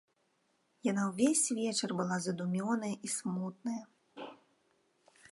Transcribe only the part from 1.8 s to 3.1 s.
была задумёная